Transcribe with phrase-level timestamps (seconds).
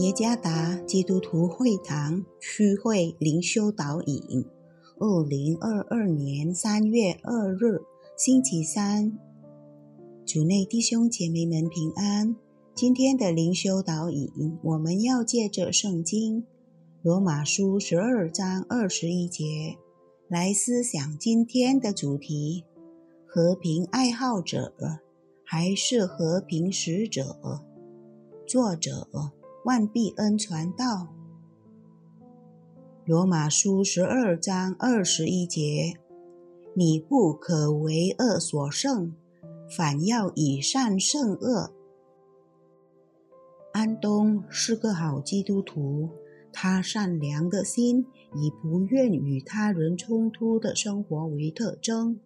[0.00, 4.46] 耶加达基督徒会堂区会灵修导引，
[4.98, 7.82] 二零二二年三月二日，
[8.16, 9.18] 星期三，
[10.24, 12.34] 主内弟兄姐妹们平安。
[12.74, 14.30] 今天的灵修导引，
[14.62, 16.46] 我们要借着圣经
[17.02, 19.76] 罗马书十二章二十一节
[20.28, 22.64] 来思想今天的主题：
[23.26, 24.72] 和平爱好者
[25.44, 27.36] 还是和平使者？
[28.46, 29.06] 作者。
[29.64, 31.08] 万必恩传道，
[33.04, 35.98] 罗马书十二章二十一节：
[36.72, 39.12] 你不可为恶所胜，
[39.68, 41.74] 反要以善胜恶。
[43.72, 46.08] 安东是个好基督徒，
[46.50, 52.18] 他善良的心以不愿与他人冲突的生活为特征。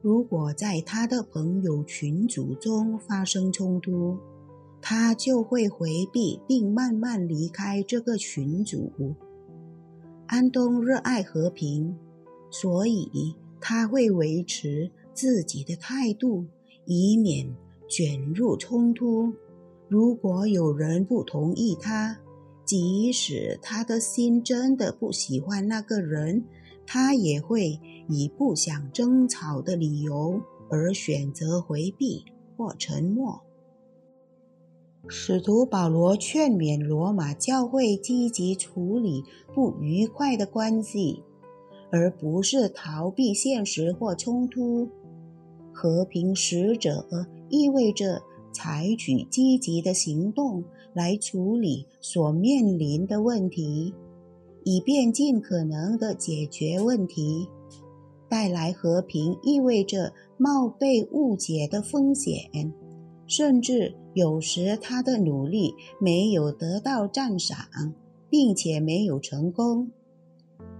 [0.00, 4.16] 如果在他的朋友群组中发生冲突，
[4.82, 9.14] 他就会回避并慢慢离开这个群组。
[10.26, 11.96] 安东热爱和平，
[12.50, 16.46] 所以他会维持自己的态度，
[16.84, 17.54] 以免
[17.88, 19.32] 卷入冲突。
[19.88, 22.18] 如果有人不同意他，
[22.64, 26.44] 即使他的心真的不喜欢那个人，
[26.86, 32.24] 他也会以不想争吵的理由而选择回避
[32.56, 33.40] 或沉默。
[35.08, 41.22] 使徒保罗劝勉罗马教会积极处理不愉快的关系，
[41.90, 44.88] 而不是逃避现实或冲突。
[45.72, 47.04] 和平使者
[47.48, 48.22] 意味着
[48.52, 50.62] 采取积极的行动
[50.94, 53.92] 来处理所面临的问题，
[54.64, 57.48] 以便尽可能的解决问题。
[58.28, 62.72] 带来和平意味着冒被误解的风险。
[63.26, 67.56] 甚至有时他的努力没有得到赞赏，
[68.28, 69.90] 并且没有成功。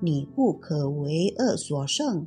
[0.00, 2.26] 你不可为恶所胜，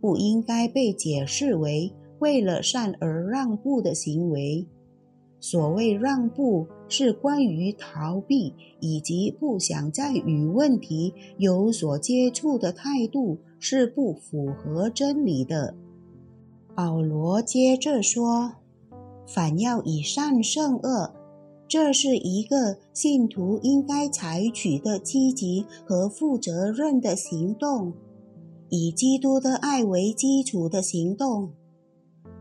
[0.00, 4.66] 不应该被解释为为了善而让步的行为。
[5.40, 15.74] 所谓让步，是关于逃避以及不想再与问题有所接触的态度，是不符合真理的。
[16.76, 18.52] 保罗接着说。
[19.26, 21.14] 反要以善胜恶，
[21.68, 27.94] 这是一个信徒应该采取的积极和负责任的行动，
[28.68, 31.50] 以基督的爱为基础的行动。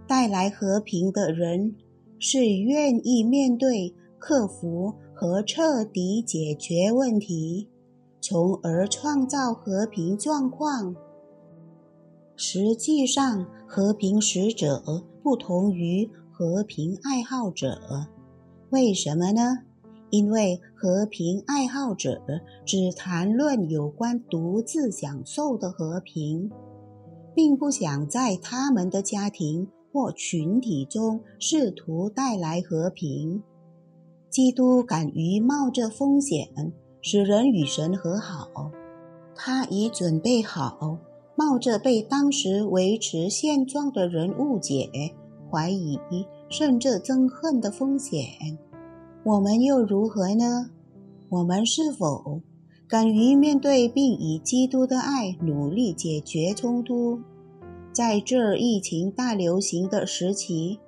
[0.07, 1.75] 带来和平的人
[2.19, 7.69] 是愿意面对、克服和彻底解决问题，
[8.19, 10.93] 从而创造和平状况。
[12.35, 14.83] 实际上，和平使者
[15.23, 16.09] 不同于。
[16.41, 17.79] 和平爱好者，
[18.71, 19.59] 为什么呢？
[20.09, 22.19] 因为和平爱好者
[22.65, 26.49] 只谈论有关独自享受的和平，
[27.35, 33.43] 并不想在他们的家庭或群体中试图带来和平。
[34.31, 36.49] 基督敢于冒着风险
[37.03, 38.71] 使人与神和好，
[39.35, 40.97] 他已准备好
[41.35, 44.89] 冒着被当时维持现状的人误解。
[45.51, 45.99] 怀疑
[46.47, 48.57] 甚至憎恨的风险，
[49.25, 50.69] 我们又如何呢？
[51.27, 52.39] 我们是否
[52.87, 57.19] 敢于面对并以基督的爱努力解决冲突？
[57.91, 60.79] 在这疫情大流行的时期，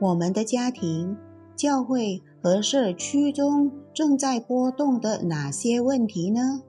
[0.00, 1.16] 我们的家庭、
[1.56, 6.62] 教会和社区中正在波动的哪些问题呢？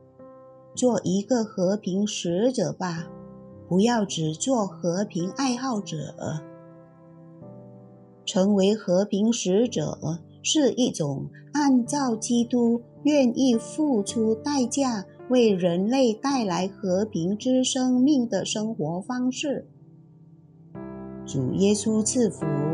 [0.76, 3.08] 做一个和平使者吧，
[3.70, 6.44] 不要只做和平爱好者。
[8.34, 9.96] 成为和平使者
[10.42, 19.68] 是一种按照基督愿意付出代价为人类带来和平之生命的生活方式。
[21.28, 22.73] 主耶稣赐福。